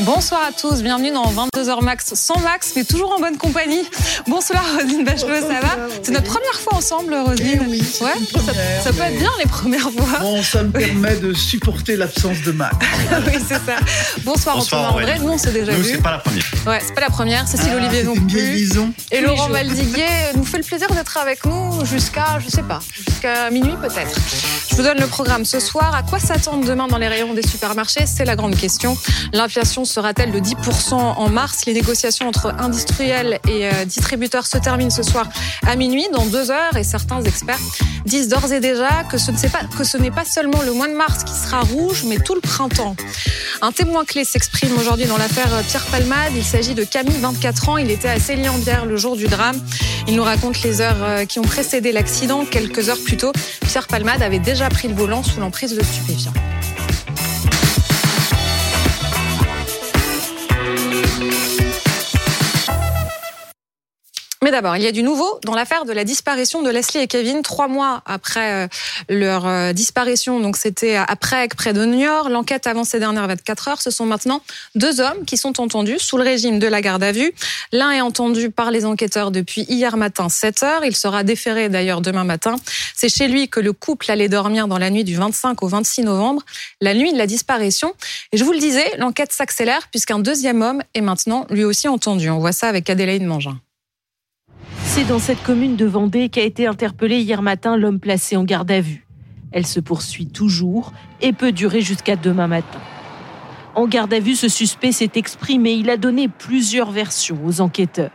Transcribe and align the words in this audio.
Bonsoir 0.00 0.40
à 0.48 0.52
tous, 0.52 0.82
bienvenue 0.82 1.12
dans 1.12 1.30
22h 1.32 1.84
max, 1.84 2.14
sans 2.14 2.38
max, 2.40 2.72
mais 2.74 2.82
toujours 2.82 3.12
en 3.12 3.20
bonne 3.20 3.36
compagnie. 3.36 3.82
Bonsoir 4.26 4.60
Roselyne 4.74 5.04
Bachelot, 5.04 5.42
ça 5.42 5.60
va 5.60 5.76
C'est 6.02 6.10
notre 6.10 6.26
première 6.26 6.54
fois 6.58 6.74
ensemble, 6.78 7.14
Roselyne 7.14 7.60
Eh 7.66 7.70
oui, 7.70 7.78
ouais, 7.78 7.84
ça, 7.86 8.38
première, 8.38 8.82
ça 8.82 8.92
peut 8.92 9.02
être 9.02 9.18
bien 9.18 9.30
les 9.38 9.46
premières 9.48 9.90
fois. 9.92 10.18
Bon, 10.20 10.42
ça 10.42 10.64
me 10.64 10.70
permet 10.72 11.14
de 11.16 11.32
supporter 11.34 11.94
l'absence 11.96 12.40
de 12.42 12.50
Max. 12.50 12.74
oui, 13.28 13.34
c'est 13.46 13.54
ça. 13.54 13.76
Bonsoir, 14.24 14.56
Bonsoir, 14.56 14.88
Antoine 14.90 15.04
André, 15.04 15.18
nous 15.20 15.28
on 15.34 15.38
s'est 15.38 15.52
déjà 15.52 15.72
Nous, 15.72 15.82
vu. 15.82 15.90
c'est 15.92 16.02
pas 16.02 16.10
la 16.12 16.18
première. 16.18 16.44
Ouais, 16.66 16.80
c'est 16.84 16.94
pas 16.94 17.00
la 17.02 17.10
première, 17.10 17.46
Cécile 17.46 17.70
Ah, 17.72 17.76
Olivier 17.76 18.02
non 18.02 18.14
plus. 18.14 18.72
Et 19.12 19.20
Laurent 19.20 19.36
jours. 19.36 19.50
Maldiguier 19.50 20.06
nous 20.34 20.44
fait 20.44 20.58
le 20.58 20.64
plaisir 20.64 20.88
d'être 20.92 21.16
avec 21.18 21.44
nous 21.44 21.84
jusqu'à, 21.86 22.40
je 22.44 22.48
sais 22.50 22.62
pas, 22.62 22.80
jusqu'à 23.06 23.50
minuit 23.50 23.76
peut-être. 23.80 24.18
Je 24.72 24.78
vous 24.78 24.84
donne 24.84 25.00
le 25.00 25.06
programme 25.06 25.44
ce 25.44 25.60
soir. 25.60 25.94
À 25.94 26.02
quoi 26.02 26.18
s'attendre 26.18 26.66
demain 26.66 26.86
dans 26.86 26.96
les 26.96 27.06
rayons 27.06 27.34
des 27.34 27.46
supermarchés? 27.46 28.06
C'est 28.06 28.24
la 28.24 28.36
grande 28.36 28.56
question. 28.56 28.96
L'inflation 29.34 29.84
sera-t-elle 29.84 30.32
de 30.32 30.40
10% 30.40 30.94
en 30.94 31.28
mars? 31.28 31.66
Les 31.66 31.74
négociations 31.74 32.26
entre 32.26 32.54
industriels 32.58 33.38
et 33.46 33.68
euh, 33.68 33.84
distributeurs 33.84 34.46
se 34.46 34.56
terminent 34.56 34.88
ce 34.88 35.02
soir 35.02 35.28
à 35.66 35.76
minuit, 35.76 36.06
dans 36.10 36.24
deux 36.24 36.50
heures, 36.50 36.74
et 36.78 36.84
certains 36.84 37.20
experts 37.20 37.60
disent 38.06 38.28
d'ores 38.28 38.50
et 38.52 38.60
déjà 38.60 39.04
que 39.04 39.18
ce 39.18 39.98
n'est 39.98 40.10
pas 40.10 40.24
seulement 40.24 40.62
le 40.62 40.72
mois 40.72 40.88
de 40.88 40.94
mars 40.94 41.22
qui 41.22 41.34
sera 41.34 41.60
rouge, 41.60 42.04
mais 42.06 42.16
tout 42.16 42.34
le 42.34 42.40
printemps. 42.40 42.96
Un 43.60 43.70
témoin 43.70 44.04
clé 44.04 44.24
s'exprime 44.24 44.76
aujourd'hui 44.76 45.06
dans 45.06 45.18
l'affaire 45.18 45.48
Pierre 45.68 45.86
Palmade. 45.86 46.32
Il 46.34 46.42
s'agit 46.42 46.74
de 46.74 46.82
Camille, 46.82 47.18
24 47.20 47.68
ans. 47.68 47.76
Il 47.76 47.90
était 47.90 48.08
à 48.08 48.18
Célie-en-Bière 48.18 48.86
le 48.86 48.96
jour 48.96 49.16
du 49.16 49.28
drame. 49.28 49.56
Il 50.08 50.16
nous 50.16 50.24
raconte 50.24 50.62
les 50.62 50.80
heures 50.80 51.02
euh, 51.02 51.24
qui 51.26 51.38
ont 51.38 51.44
précédé 51.44 51.92
l'accident. 51.92 52.44
Quelques 52.44 52.88
heures 52.88 52.98
plus 53.04 53.16
tôt, 53.16 53.30
Pierre 53.68 53.86
Palmade 53.86 54.20
avait 54.20 54.40
déjà 54.40 54.61
pris 54.70 54.88
le 54.88 54.94
volant 54.94 55.22
sous 55.22 55.40
l'emprise 55.40 55.74
de 55.74 55.82
stupéfiants. 55.82 56.32
Mais 64.42 64.50
d'abord, 64.50 64.76
il 64.76 64.82
y 64.82 64.88
a 64.88 64.92
du 64.92 65.04
nouveau 65.04 65.38
dans 65.44 65.54
l'affaire 65.54 65.84
de 65.84 65.92
la 65.92 66.02
disparition 66.02 66.62
de 66.62 66.70
Leslie 66.70 67.00
et 67.00 67.06
Kevin, 67.06 67.42
trois 67.42 67.68
mois 67.68 68.02
après 68.06 68.64
euh, 68.64 68.68
leur 69.08 69.46
euh, 69.46 69.72
disparition. 69.72 70.40
Donc 70.40 70.56
c'était 70.56 70.96
après 70.96 71.46
près 71.46 71.72
de 71.72 71.84
Niort. 71.84 72.28
L'enquête 72.28 72.66
avance 72.66 72.88
ces 72.88 72.98
dernières 72.98 73.28
24 73.28 73.68
heures. 73.68 73.80
Ce 73.80 73.92
sont 73.92 74.04
maintenant 74.04 74.42
deux 74.74 75.00
hommes 75.00 75.24
qui 75.26 75.36
sont 75.36 75.60
entendus 75.60 76.00
sous 76.00 76.16
le 76.16 76.24
régime 76.24 76.58
de 76.58 76.66
la 76.66 76.80
garde 76.80 77.04
à 77.04 77.12
vue. 77.12 77.32
L'un 77.70 77.92
est 77.92 78.00
entendu 78.00 78.50
par 78.50 78.72
les 78.72 78.84
enquêteurs 78.84 79.30
depuis 79.30 79.62
hier 79.68 79.96
matin 79.96 80.28
7 80.28 80.62
heures. 80.64 80.84
Il 80.84 80.96
sera 80.96 81.22
déféré 81.22 81.68
d'ailleurs 81.68 82.00
demain 82.00 82.24
matin. 82.24 82.56
C'est 82.96 83.08
chez 83.08 83.28
lui 83.28 83.48
que 83.48 83.60
le 83.60 83.72
couple 83.72 84.10
allait 84.10 84.28
dormir 84.28 84.66
dans 84.66 84.78
la 84.78 84.90
nuit 84.90 85.04
du 85.04 85.14
25 85.14 85.62
au 85.62 85.68
26 85.68 86.02
novembre, 86.02 86.42
la 86.80 86.94
nuit 86.94 87.12
de 87.12 87.18
la 87.18 87.28
disparition. 87.28 87.94
Et 88.32 88.38
je 88.38 88.42
vous 88.42 88.52
le 88.52 88.58
disais, 88.58 88.90
l'enquête 88.98 89.30
s'accélère 89.30 89.86
puisqu'un 89.92 90.18
deuxième 90.18 90.62
homme 90.62 90.82
est 90.94 91.00
maintenant 91.00 91.46
lui 91.48 91.62
aussi 91.62 91.86
entendu. 91.86 92.28
On 92.28 92.40
voit 92.40 92.50
ça 92.50 92.66
avec 92.66 92.90
Adélaïde 92.90 93.24
Mangin. 93.24 93.60
C'est 94.84 95.04
dans 95.08 95.18
cette 95.18 95.42
commune 95.42 95.76
de 95.76 95.86
Vendée 95.86 96.28
qu'a 96.28 96.42
été 96.42 96.66
interpellé 96.66 97.20
hier 97.20 97.42
matin 97.42 97.76
l'homme 97.76 98.00
placé 98.00 98.36
en 98.36 98.44
garde 98.44 98.70
à 98.70 98.80
vue. 98.80 99.06
Elle 99.52 99.66
se 99.66 99.80
poursuit 99.80 100.26
toujours 100.26 100.92
et 101.20 101.32
peut 101.32 101.52
durer 101.52 101.80
jusqu'à 101.80 102.16
demain 102.16 102.46
matin. 102.46 102.80
En 103.74 103.86
garde 103.86 104.12
à 104.12 104.20
vue, 104.20 104.34
ce 104.34 104.48
suspect 104.48 104.92
s'est 104.92 105.12
exprimé. 105.14 105.72
Il 105.72 105.88
a 105.88 105.96
donné 105.96 106.28
plusieurs 106.28 106.90
versions 106.90 107.38
aux 107.44 107.60
enquêteurs. 107.60 108.10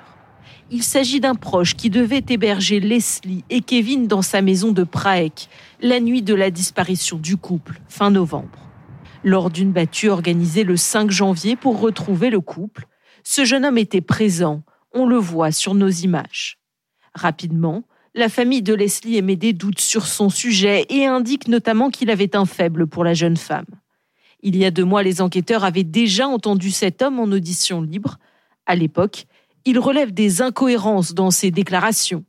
Il 0.69 0.83
s'agit 0.83 1.19
d'un 1.19 1.35
proche 1.35 1.75
qui 1.75 1.89
devait 1.89 2.25
héberger 2.27 2.79
Leslie 2.79 3.45
et 3.49 3.61
Kevin 3.61 4.07
dans 4.07 4.21
sa 4.21 4.41
maison 4.41 4.71
de 4.71 4.83
Praek 4.83 5.47
la 5.81 5.99
nuit 5.99 6.21
de 6.21 6.33
la 6.33 6.51
disparition 6.51 7.17
du 7.17 7.37
couple, 7.37 7.79
fin 7.87 8.11
novembre. 8.11 8.67
Lors 9.23 9.49
d'une 9.49 9.71
battue 9.71 10.09
organisée 10.09 10.63
le 10.63 10.77
5 10.77 11.09
janvier 11.09 11.55
pour 11.55 11.79
retrouver 11.79 12.29
le 12.29 12.41
couple, 12.41 12.85
ce 13.23 13.45
jeune 13.45 13.65
homme 13.65 13.77
était 13.77 14.01
présent. 14.01 14.61
On 14.93 15.05
le 15.05 15.17
voit 15.17 15.51
sur 15.51 15.73
nos 15.73 15.89
images. 15.89 16.57
Rapidement, 17.13 17.83
la 18.13 18.29
famille 18.29 18.61
de 18.61 18.73
Leslie 18.73 19.17
émet 19.17 19.35
des 19.35 19.53
doutes 19.53 19.79
sur 19.79 20.07
son 20.07 20.29
sujet 20.29 20.85
et 20.89 21.05
indique 21.05 21.47
notamment 21.47 21.89
qu'il 21.89 22.09
avait 22.09 22.35
un 22.35 22.45
faible 22.45 22.87
pour 22.87 23.03
la 23.03 23.13
jeune 23.13 23.37
femme. 23.37 23.67
Il 24.41 24.55
y 24.55 24.65
a 24.65 24.71
deux 24.71 24.85
mois, 24.85 25.03
les 25.03 25.21
enquêteurs 25.21 25.63
avaient 25.63 25.83
déjà 25.83 26.27
entendu 26.27 26.71
cet 26.71 27.01
homme 27.01 27.19
en 27.19 27.25
audition 27.25 27.81
libre. 27.81 28.17
À 28.65 28.75
l'époque, 28.75 29.25
il 29.65 29.79
relève 29.79 30.13
des 30.13 30.41
incohérences 30.41 31.13
dans 31.13 31.31
ses 31.31 31.51
déclarations. 31.51 32.23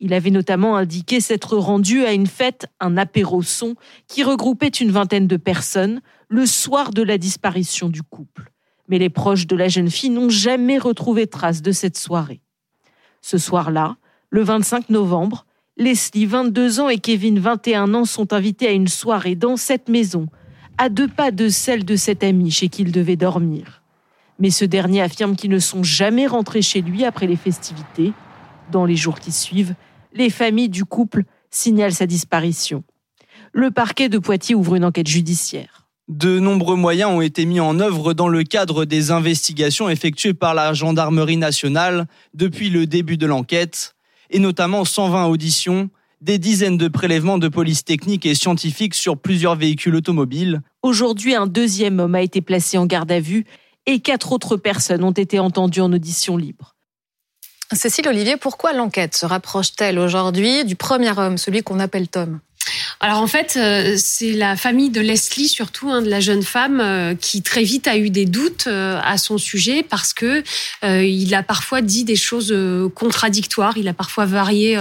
Il 0.00 0.12
avait 0.12 0.30
notamment 0.30 0.76
indiqué 0.76 1.20
s'être 1.20 1.56
rendu 1.56 2.04
à 2.04 2.12
une 2.12 2.26
fête, 2.26 2.66
un 2.80 2.96
apéro 2.98 3.42
son, 3.42 3.76
qui 4.08 4.24
regroupait 4.24 4.68
une 4.68 4.90
vingtaine 4.90 5.28
de 5.28 5.36
personnes 5.36 6.00
le 6.28 6.44
soir 6.44 6.90
de 6.90 7.02
la 7.02 7.18
disparition 7.18 7.88
du 7.88 8.02
couple. 8.02 8.51
Mais 8.92 8.98
les 8.98 9.08
proches 9.08 9.46
de 9.46 9.56
la 9.56 9.68
jeune 9.68 9.90
fille 9.90 10.10
n'ont 10.10 10.28
jamais 10.28 10.76
retrouvé 10.76 11.26
trace 11.26 11.62
de 11.62 11.72
cette 11.72 11.96
soirée. 11.96 12.42
Ce 13.22 13.38
soir-là, 13.38 13.96
le 14.28 14.42
25 14.42 14.90
novembre, 14.90 15.46
Leslie, 15.78 16.26
22 16.26 16.80
ans, 16.80 16.90
et 16.90 16.98
Kevin, 16.98 17.38
21 17.38 17.94
ans, 17.94 18.04
sont 18.04 18.34
invités 18.34 18.68
à 18.68 18.72
une 18.72 18.88
soirée 18.88 19.34
dans 19.34 19.56
cette 19.56 19.88
maison, 19.88 20.26
à 20.76 20.90
deux 20.90 21.08
pas 21.08 21.30
de 21.30 21.48
celle 21.48 21.86
de 21.86 21.96
cet 21.96 22.22
ami 22.22 22.50
chez 22.50 22.68
qui 22.68 22.82
il 22.82 22.92
devait 22.92 23.16
dormir. 23.16 23.82
Mais 24.38 24.50
ce 24.50 24.66
dernier 24.66 25.00
affirme 25.00 25.36
qu'ils 25.36 25.48
ne 25.48 25.58
sont 25.58 25.82
jamais 25.82 26.26
rentrés 26.26 26.60
chez 26.60 26.82
lui 26.82 27.06
après 27.06 27.26
les 27.26 27.36
festivités. 27.36 28.12
Dans 28.70 28.84
les 28.84 28.96
jours 28.96 29.20
qui 29.20 29.32
suivent, 29.32 29.74
les 30.12 30.28
familles 30.28 30.68
du 30.68 30.84
couple 30.84 31.24
signalent 31.48 31.94
sa 31.94 32.04
disparition. 32.04 32.84
Le 33.54 33.70
parquet 33.70 34.10
de 34.10 34.18
Poitiers 34.18 34.54
ouvre 34.54 34.74
une 34.74 34.84
enquête 34.84 35.08
judiciaire. 35.08 35.81
De 36.12 36.38
nombreux 36.38 36.76
moyens 36.76 37.10
ont 37.10 37.22
été 37.22 37.46
mis 37.46 37.58
en 37.58 37.80
œuvre 37.80 38.12
dans 38.12 38.28
le 38.28 38.44
cadre 38.44 38.84
des 38.84 39.12
investigations 39.12 39.88
effectuées 39.88 40.34
par 40.34 40.52
la 40.52 40.74
gendarmerie 40.74 41.38
nationale 41.38 42.06
depuis 42.34 42.68
le 42.68 42.86
début 42.86 43.16
de 43.16 43.24
l'enquête, 43.24 43.96
et 44.28 44.38
notamment 44.38 44.84
120 44.84 45.24
auditions, 45.28 45.88
des 46.20 46.36
dizaines 46.36 46.76
de 46.76 46.88
prélèvements 46.88 47.38
de 47.38 47.48
police 47.48 47.82
technique 47.86 48.26
et 48.26 48.34
scientifique 48.34 48.92
sur 48.94 49.16
plusieurs 49.16 49.56
véhicules 49.56 49.94
automobiles. 49.94 50.60
Aujourd'hui, 50.82 51.34
un 51.34 51.46
deuxième 51.46 51.98
homme 51.98 52.14
a 52.14 52.20
été 52.20 52.42
placé 52.42 52.76
en 52.76 52.84
garde 52.84 53.10
à 53.10 53.18
vue 53.18 53.46
et 53.86 54.00
quatre 54.00 54.32
autres 54.32 54.58
personnes 54.58 55.04
ont 55.04 55.12
été 55.12 55.38
entendues 55.38 55.80
en 55.80 55.94
audition 55.94 56.36
libre. 56.36 56.74
Cécile 57.72 58.06
Olivier, 58.06 58.36
pourquoi 58.36 58.74
l'enquête 58.74 59.16
se 59.16 59.24
rapproche-t-elle 59.24 59.98
aujourd'hui 59.98 60.66
du 60.66 60.76
premier 60.76 61.18
homme, 61.18 61.38
celui 61.38 61.62
qu'on 61.62 61.80
appelle 61.80 62.08
Tom? 62.08 62.40
Alors 63.04 63.20
en 63.20 63.26
fait, 63.26 63.56
euh, 63.56 63.96
c'est 63.96 64.30
la 64.30 64.54
famille 64.54 64.88
de 64.88 65.00
Leslie 65.00 65.48
surtout, 65.48 65.90
hein, 65.90 66.02
de 66.02 66.08
la 66.08 66.20
jeune 66.20 66.44
femme, 66.44 66.78
euh, 66.80 67.16
qui 67.16 67.42
très 67.42 67.64
vite 67.64 67.88
a 67.88 67.96
eu 67.96 68.10
des 68.10 68.26
doutes 68.26 68.68
euh, 68.68 69.00
à 69.02 69.18
son 69.18 69.38
sujet 69.38 69.82
parce 69.82 70.14
que 70.14 70.44
euh, 70.84 71.02
il 71.02 71.34
a 71.34 71.42
parfois 71.42 71.80
dit 71.80 72.04
des 72.04 72.14
choses 72.14 72.54
contradictoires. 72.94 73.76
Il 73.76 73.88
a 73.88 73.92
parfois 73.92 74.24
varié 74.24 74.78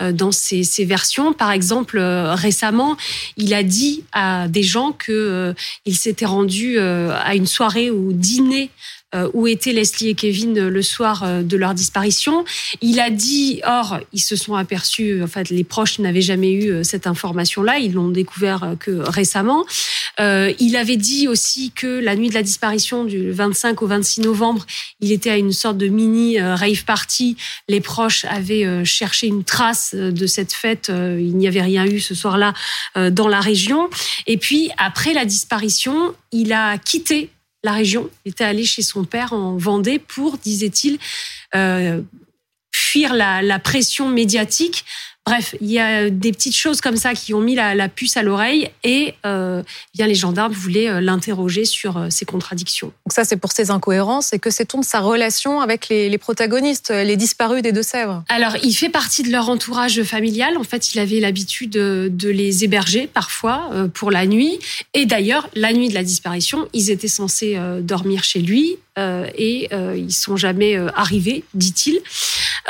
dans 0.00 0.32
ses, 0.32 0.64
ses 0.64 0.86
versions. 0.86 1.34
Par 1.34 1.50
exemple, 1.50 1.98
récemment, 1.98 2.96
il 3.36 3.52
a 3.52 3.62
dit 3.62 4.02
à 4.12 4.48
des 4.48 4.62
gens 4.62 4.92
que 4.92 5.54
il 5.84 5.94
s'était 5.94 6.24
rendu 6.24 6.78
à 6.78 7.34
une 7.34 7.46
soirée 7.46 7.90
ou 7.90 8.14
dîner 8.14 8.70
où 9.32 9.46
étaient 9.46 9.72
Leslie 9.72 10.10
et 10.10 10.14
Kevin 10.14 10.58
euh, 10.58 10.68
le 10.70 10.82
soir 10.82 11.22
euh, 11.22 11.42
de 11.42 11.56
leur 11.56 11.72
disparition. 11.74 12.44
Il 12.82 13.00
a 13.00 13.10
dit, 13.10 13.60
or, 13.66 14.00
ils 14.12 14.20
se 14.20 14.36
sont 14.36 14.54
aperçus, 14.54 15.22
en 15.22 15.26
fait, 15.26 15.48
les 15.50 15.64
proches 15.64 15.98
n'avaient 15.98 16.20
jamais 16.20 16.52
eu 16.52 16.70
euh, 16.70 16.82
cette 16.82 17.06
information-là, 17.06 17.78
ils 17.78 17.94
l'ont 17.94 18.08
découvert 18.10 18.62
euh, 18.64 18.74
que 18.76 18.90
récemment. 18.90 19.64
Euh, 20.20 20.52
il 20.58 20.76
avait 20.76 20.96
dit 20.96 21.28
aussi 21.28 21.70
que 21.74 21.86
la 21.86 22.16
nuit 22.16 22.28
de 22.28 22.34
la 22.34 22.42
disparition 22.42 23.04
du 23.04 23.30
25 23.30 23.80
au 23.82 23.86
26 23.86 24.20
novembre, 24.22 24.66
il 25.00 25.12
était 25.12 25.30
à 25.30 25.36
une 25.36 25.52
sorte 25.52 25.78
de 25.78 25.86
mini 25.88 26.38
euh, 26.40 26.54
rave 26.54 26.84
party. 26.84 27.36
Les 27.68 27.80
proches 27.80 28.24
avaient 28.26 28.64
euh, 28.66 28.84
cherché 28.84 29.26
une 29.26 29.44
trace 29.44 29.92
euh, 29.94 30.10
de 30.10 30.26
cette 30.26 30.52
fête. 30.52 30.90
euh, 30.90 31.18
Il 31.20 31.36
n'y 31.36 31.46
avait 31.48 31.62
rien 31.62 31.86
eu 31.86 32.00
ce 32.00 32.14
soir-là 32.14 32.52
euh, 32.96 33.10
dans 33.10 33.28
la 33.28 33.40
région. 33.40 33.88
Et 34.26 34.36
puis, 34.36 34.70
après 34.76 35.12
la 35.14 35.24
disparition, 35.24 36.14
il 36.32 36.52
a 36.52 36.76
quitté 36.78 37.30
la 37.68 37.74
région. 37.74 38.08
Était 38.24 38.44
allé 38.44 38.64
chez 38.64 38.82
son 38.82 39.04
père 39.04 39.32
en 39.32 39.56
Vendée 39.56 39.98
pour, 39.98 40.38
disait-il, 40.38 40.98
euh, 41.54 42.00
fuir 42.72 43.14
la 43.14 43.58
pression 43.58 44.08
médiatique. 44.08 44.84
Bref, 45.28 45.54
il 45.60 45.70
y 45.70 45.78
a 45.78 46.10
des 46.10 46.32
petites 46.32 46.56
choses 46.56 46.80
comme 46.80 46.96
ça 46.96 47.14
qui 47.14 47.34
ont 47.34 47.40
mis 47.40 47.54
la, 47.54 47.74
la 47.74 47.88
puce 47.88 48.16
à 48.16 48.22
l'oreille 48.22 48.70
et 48.82 49.14
euh, 49.26 49.62
bien 49.94 50.06
les 50.06 50.14
gendarmes 50.14 50.52
voulaient 50.52 50.88
euh, 50.88 51.00
l'interroger 51.00 51.64
sur 51.64 51.96
euh, 51.96 52.06
ces 52.10 52.24
contradictions. 52.24 52.88
Donc 53.06 53.12
ça, 53.12 53.24
c'est 53.24 53.36
pour 53.36 53.52
ses 53.52 53.70
incohérences 53.70 54.32
et 54.32 54.38
que 54.38 54.50
sait-on 54.50 54.80
de 54.80 54.84
sa 54.84 55.00
relation 55.00 55.60
avec 55.60 55.88
les, 55.88 56.08
les 56.08 56.18
protagonistes, 56.18 56.90
les 56.90 57.16
disparus 57.16 57.62
des 57.62 57.72
Deux-Sèvres? 57.72 58.24
Alors, 58.28 58.56
il 58.62 58.72
fait 58.72 58.88
partie 58.88 59.22
de 59.22 59.30
leur 59.30 59.48
entourage 59.48 60.02
familial. 60.02 60.56
En 60.56 60.64
fait, 60.64 60.94
il 60.94 60.98
avait 60.98 61.20
l'habitude 61.20 61.70
de, 61.70 62.10
de 62.12 62.28
les 62.28 62.64
héberger 62.64 63.06
parfois 63.06 63.70
euh, 63.72 63.88
pour 63.88 64.10
la 64.10 64.26
nuit. 64.26 64.58
Et 64.94 65.06
d'ailleurs, 65.06 65.48
la 65.54 65.72
nuit 65.72 65.88
de 65.88 65.94
la 65.94 66.04
disparition, 66.04 66.68
ils 66.72 66.90
étaient 66.90 67.08
censés 67.08 67.54
euh, 67.56 67.80
dormir 67.80 68.24
chez 68.24 68.40
lui 68.40 68.76
euh, 68.98 69.26
et 69.36 69.68
euh, 69.72 69.96
ils 69.96 70.12
sont 70.12 70.36
jamais 70.36 70.76
euh, 70.76 70.88
arrivés, 70.94 71.44
dit-il. 71.54 72.00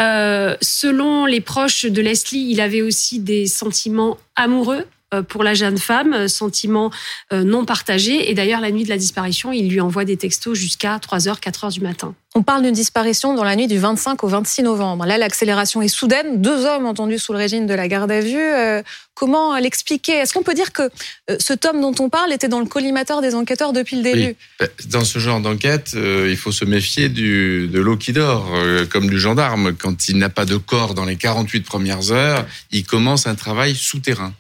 Euh, 0.00 0.56
selon 0.60 1.26
les 1.26 1.40
proches 1.40 1.84
de 1.84 2.00
Leslie, 2.00 2.50
il 2.50 2.60
avait 2.60 2.82
aussi 2.82 3.18
des 3.18 3.46
sentiments 3.46 4.18
amoureux 4.36 4.86
pour 5.28 5.42
la 5.42 5.54
jeune 5.54 5.78
femme, 5.78 6.28
sentiment 6.28 6.90
non 7.32 7.64
partagé. 7.64 8.30
Et 8.30 8.34
d'ailleurs, 8.34 8.60
la 8.60 8.70
nuit 8.70 8.84
de 8.84 8.88
la 8.88 8.98
disparition, 8.98 9.52
il 9.52 9.68
lui 9.68 9.80
envoie 9.80 10.04
des 10.04 10.16
textos 10.16 10.56
jusqu'à 10.56 10.98
3h, 10.98 11.40
4h 11.40 11.72
du 11.72 11.80
matin. 11.80 12.14
On 12.34 12.42
parle 12.42 12.62
d'une 12.62 12.74
disparition 12.74 13.34
dans 13.34 13.42
la 13.42 13.56
nuit 13.56 13.66
du 13.66 13.78
25 13.78 14.22
au 14.22 14.28
26 14.28 14.62
novembre. 14.62 15.06
Là, 15.06 15.16
l'accélération 15.16 15.80
est 15.80 15.88
soudaine. 15.88 16.42
Deux 16.42 16.66
hommes 16.66 16.84
entendus 16.84 17.18
sous 17.18 17.32
le 17.32 17.38
régime 17.38 17.66
de 17.66 17.72
la 17.72 17.88
garde 17.88 18.10
à 18.12 18.20
vue. 18.20 18.36
Euh, 18.38 18.82
comment 19.14 19.58
l'expliquer? 19.58 20.12
Est-ce 20.12 20.34
qu'on 20.34 20.42
peut 20.42 20.54
dire 20.54 20.72
que 20.72 20.82
euh, 21.30 21.36
ce 21.40 21.54
tome 21.54 21.80
dont 21.80 21.94
on 21.98 22.10
parle 22.10 22.32
était 22.32 22.48
dans 22.48 22.60
le 22.60 22.66
collimateur 22.66 23.22
des 23.22 23.34
enquêteurs 23.34 23.72
depuis 23.72 23.96
le 23.96 24.02
début? 24.02 24.36
Bah, 24.60 24.66
Dans 24.90 25.04
ce 25.04 25.18
genre 25.18 25.40
d'enquête, 25.40 25.92
euh, 25.94 26.28
il 26.30 26.36
faut 26.36 26.52
se 26.52 26.66
méfier 26.66 27.08
du, 27.08 27.66
de 27.66 27.80
l'eau 27.80 27.96
qui 27.96 28.12
dort, 28.12 28.52
comme 28.90 29.08
du 29.08 29.18
gendarme. 29.18 29.74
Quand 29.74 30.08
il 30.08 30.18
n'a 30.18 30.28
pas 30.28 30.44
de 30.44 30.58
corps 30.58 30.92
dans 30.92 31.06
les 31.06 31.16
48 31.16 31.62
premières 31.62 32.12
heures, 32.12 32.46
il 32.70 32.84
commence 32.84 33.26
un 33.26 33.34
travail 33.36 33.74
souterrain. 33.74 34.34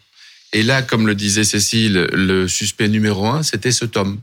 Et 0.52 0.62
là, 0.62 0.82
comme 0.82 1.06
le 1.06 1.14
disait 1.14 1.44
Cécile, 1.44 2.08
le 2.12 2.48
suspect 2.48 2.88
numéro 2.88 3.26
un, 3.26 3.42
c'était 3.42 3.72
ce 3.72 3.84
tome 3.84 4.20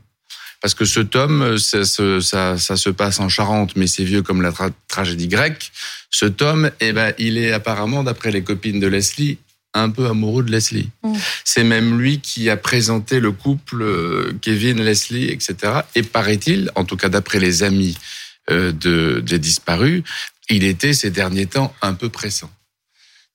parce 0.62 0.74
que 0.74 0.84
ce 0.84 1.00
tome, 1.00 1.58
ça, 1.58 1.84
ça, 1.84 2.58
ça, 2.58 2.76
se 2.76 2.90
passe 2.90 3.20
en 3.20 3.28
Charente, 3.28 3.76
mais 3.76 3.86
c'est 3.86 4.04
vieux 4.04 4.22
comme 4.22 4.42
la 4.42 4.52
tragédie 4.88 5.28
grecque. 5.28 5.70
Ce 6.10 6.26
tome, 6.26 6.70
eh 6.80 6.92
ben, 6.92 7.12
il 7.18 7.38
est 7.38 7.52
apparemment, 7.52 8.02
d'après 8.02 8.30
les 8.30 8.42
copines 8.42 8.80
de 8.80 8.86
Leslie, 8.86 9.38
un 9.74 9.90
peu 9.90 10.06
amoureux 10.06 10.42
de 10.42 10.50
Leslie. 10.50 10.88
Mm. 11.02 11.14
C'est 11.44 11.64
même 11.64 11.98
lui 11.98 12.20
qui 12.20 12.48
a 12.50 12.56
présenté 12.56 13.20
le 13.20 13.32
couple 13.32 13.82
euh, 13.82 14.32
Kevin, 14.40 14.82
Leslie, 14.82 15.30
etc. 15.30 15.80
Et 15.94 16.02
paraît-il, 16.02 16.70
en 16.74 16.84
tout 16.84 16.96
cas 16.96 17.08
d'après 17.10 17.38
les 17.38 17.62
amis 17.62 17.96
euh, 18.50 18.72
de, 18.72 19.20
des 19.24 19.38
disparus, 19.38 20.02
il 20.48 20.64
était 20.64 20.94
ces 20.94 21.10
derniers 21.10 21.46
temps 21.46 21.74
un 21.82 21.94
peu 21.94 22.08
pressant. 22.08 22.50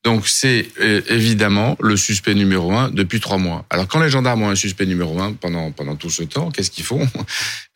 Donc 0.04 0.28
c'est 0.28 0.68
euh, 0.80 1.02
évidemment 1.10 1.78
le 1.80 1.96
suspect 1.96 2.34
numéro 2.34 2.72
un 2.74 2.90
depuis 2.90 3.20
trois 3.20 3.38
mois. 3.38 3.66
Alors 3.70 3.88
quand 3.88 4.02
les 4.02 4.10
gendarmes 4.10 4.42
ont 4.42 4.50
un 4.50 4.56
suspect 4.56 4.88
numéro 4.88 5.20
un 5.22 5.34
pendant 5.34 5.72
pendant 5.72 5.96
tout 5.96 6.10
ce 6.10 6.24
temps, 6.24 6.50
qu'est-ce 6.50 6.72
qu'ils 6.72 6.86
font? 6.86 7.08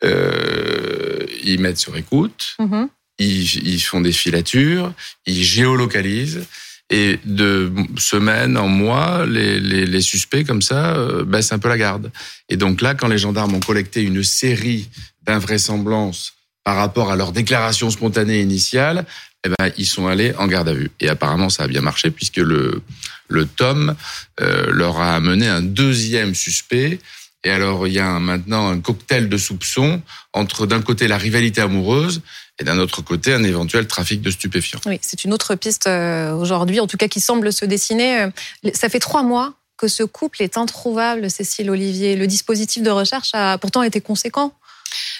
Euh, 0.04 1.24
Ils 1.42 1.60
mettent 1.60 1.78
sur 1.78 1.96
écoute, 1.96 2.56
mm-hmm. 2.60 2.88
ils, 3.18 3.68
ils, 3.68 3.80
font 3.80 4.00
des 4.00 4.12
filatures, 4.12 4.92
ils 5.24 5.42
géolocalisent. 5.42 6.44
Et 6.88 7.18
de 7.24 7.72
semaine 7.98 8.56
en 8.56 8.68
mois, 8.68 9.26
les, 9.26 9.58
les, 9.58 9.86
les 9.86 10.00
suspects 10.00 10.44
comme 10.44 10.62
ça 10.62 10.96
euh, 10.96 11.24
baissent 11.24 11.50
un 11.50 11.58
peu 11.58 11.68
la 11.68 11.78
garde. 11.78 12.12
Et 12.48 12.56
donc 12.56 12.80
là, 12.80 12.94
quand 12.94 13.08
les 13.08 13.18
gendarmes 13.18 13.54
ont 13.54 13.60
collecté 13.60 14.02
une 14.02 14.22
série 14.22 14.88
d'invraisemblances 15.22 16.35
par 16.66 16.74
rapport 16.74 17.12
à 17.12 17.16
leur 17.16 17.30
déclaration 17.30 17.90
spontanée 17.90 18.40
initiale, 18.40 19.06
eh 19.44 19.50
ben, 19.50 19.70
ils 19.78 19.86
sont 19.86 20.08
allés 20.08 20.34
en 20.36 20.48
garde 20.48 20.68
à 20.68 20.72
vue. 20.72 20.90
Et 20.98 21.08
apparemment, 21.08 21.48
ça 21.48 21.62
a 21.62 21.68
bien 21.68 21.80
marché 21.80 22.10
puisque 22.10 22.38
le, 22.38 22.82
le 23.28 23.46
Tom 23.46 23.94
euh, 24.40 24.66
leur 24.72 24.98
a 24.98 25.14
amené 25.14 25.46
un 25.46 25.62
deuxième 25.62 26.34
suspect. 26.34 26.98
Et 27.44 27.50
alors, 27.52 27.86
il 27.86 27.92
y 27.92 28.00
a 28.00 28.18
maintenant 28.18 28.68
un 28.68 28.80
cocktail 28.80 29.28
de 29.28 29.36
soupçons 29.36 30.02
entre 30.32 30.66
d'un 30.66 30.82
côté 30.82 31.06
la 31.06 31.18
rivalité 31.18 31.60
amoureuse 31.60 32.20
et 32.58 32.64
d'un 32.64 32.80
autre 32.80 33.00
côté 33.00 33.32
un 33.32 33.44
éventuel 33.44 33.86
trafic 33.86 34.20
de 34.20 34.32
stupéfiants. 34.32 34.80
Oui, 34.86 34.98
c'est 35.02 35.22
une 35.22 35.32
autre 35.32 35.54
piste 35.54 35.86
euh, 35.86 36.32
aujourd'hui, 36.32 36.80
en 36.80 36.88
tout 36.88 36.96
cas 36.96 37.06
qui 37.06 37.20
semble 37.20 37.52
se 37.52 37.64
dessiner. 37.64 38.22
Euh, 38.22 38.30
ça 38.74 38.88
fait 38.88 38.98
trois 38.98 39.22
mois 39.22 39.54
que 39.76 39.86
ce 39.86 40.02
couple 40.02 40.42
est 40.42 40.58
introuvable, 40.58 41.30
Cécile 41.30 41.70
Olivier. 41.70 42.16
Le 42.16 42.26
dispositif 42.26 42.82
de 42.82 42.90
recherche 42.90 43.30
a 43.34 43.56
pourtant 43.56 43.84
été 43.84 44.00
conséquent. 44.00 44.52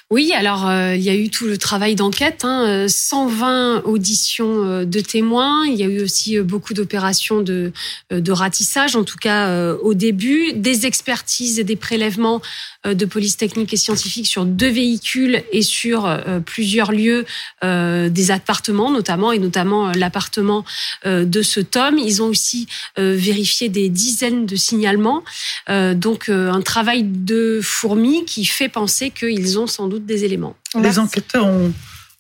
Oui, 0.09 0.33
alors 0.33 0.69
euh, 0.69 0.95
il 0.95 1.03
y 1.03 1.11
a 1.11 1.17
eu 1.17 1.31
tout 1.31 1.47
le 1.47 1.59
travail 1.59 1.97
d'enquête, 1.97 2.45
hein, 2.45 2.87
120 2.87 3.83
auditions 3.87 4.65
euh, 4.65 4.85
de 4.85 5.01
témoins, 5.01 5.67
il 5.67 5.75
y 5.75 5.83
a 5.83 5.87
eu 5.87 6.01
aussi 6.01 6.39
euh, 6.39 6.45
beaucoup 6.45 6.75
d'opérations 6.75 7.43
de, 7.43 7.73
de 8.13 8.33
ratissage, 8.33 8.95
en 8.95 9.03
tout 9.03 9.17
cas 9.17 9.73
au 9.83 9.95
début, 9.95 10.53
des 10.53 10.87
expertises 10.87 11.59
et 11.59 11.65
des 11.65 11.75
prélèvements 11.75 12.41
de 12.85 13.05
police 13.05 13.37
technique 13.37 13.73
et 13.73 13.77
scientifique 13.77 14.29
sur 14.29 14.45
deux 14.45 14.69
véhicules 14.71 15.43
et 15.51 15.63
sur 15.63 16.09
plusieurs 16.45 16.93
lieux 16.93 17.25
des 17.63 18.31
appartements 18.31 18.91
notamment, 18.91 19.33
et 19.33 19.39
notamment 19.39 19.91
l'appartement 19.93 20.65
de 21.05 21.43
ce 21.43 21.61
Tom. 21.61 21.99
Ils 21.99 22.23
ont 22.23 22.27
aussi 22.27 22.69
vérifié 22.97 23.69
des 23.69 23.89
dizaines 23.89 24.47
de 24.47 24.57
signalements, 24.57 25.25
donc 25.69 26.29
un 26.29 26.61
travail 26.63 27.03
de 27.05 27.61
fourmi 27.63 28.25
qui 28.25 28.45
fait 28.45 28.69
penser 28.69 29.11
qu'ils 29.11 29.59
ont 29.59 29.67
sans 29.67 29.89
doute 29.89 29.96
des 30.01 30.25
éléments. 30.25 30.57
Les 30.81 30.99
enquêteurs 30.99 31.47
ont 31.47 31.73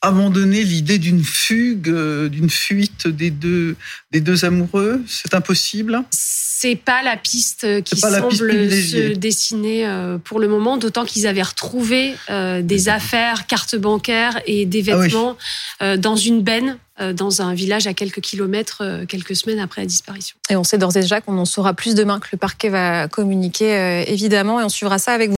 abandonné 0.02 0.62
l'idée 0.62 0.98
d'une 0.98 1.22
fugue, 1.22 1.88
euh, 1.88 2.28
d'une 2.28 2.50
fuite 2.50 3.08
des 3.08 3.30
deux, 3.30 3.76
des 4.12 4.20
deux 4.20 4.44
amoureux. 4.44 5.02
C'est 5.06 5.34
impossible 5.34 6.02
c'est 6.58 6.74
pas 6.74 7.02
la 7.02 7.18
piste 7.18 7.82
qui 7.82 7.98
semble 7.98 8.32
se 8.32 9.12
dessiner 9.12 9.86
euh, 9.86 10.16
pour 10.16 10.40
le 10.40 10.48
moment, 10.48 10.78
d'autant 10.78 11.04
qu'ils 11.04 11.26
avaient 11.26 11.42
retrouvé 11.42 12.14
euh, 12.30 12.62
des 12.62 12.88
affaires, 12.88 13.46
cartes 13.46 13.76
bancaires 13.76 14.40
et 14.46 14.64
des 14.64 14.88
ah 14.88 14.96
vêtements 14.96 15.36
dans 15.98 16.16
une 16.16 16.40
benne 16.40 16.78
dans 17.12 17.42
un 17.42 17.52
village 17.52 17.86
à 17.86 17.92
quelques 17.92 18.22
kilomètres 18.22 19.04
quelques 19.06 19.36
semaines 19.36 19.58
après 19.58 19.82
la 19.82 19.86
disparition. 19.86 20.34
Et 20.48 20.56
on 20.56 20.64
sait 20.64 20.78
d'ores 20.78 20.96
et 20.96 21.00
déjà 21.00 21.20
qu'on 21.20 21.36
en 21.36 21.44
saura 21.44 21.74
plus 21.74 21.94
demain, 21.94 22.20
que 22.20 22.28
le 22.32 22.38
parquet 22.38 22.70
va 22.70 23.06
communiquer 23.06 24.04
évidemment, 24.10 24.58
et 24.58 24.64
on 24.64 24.70
suivra 24.70 24.98
ça 24.98 25.12
avec 25.12 25.28
vous. 25.28 25.34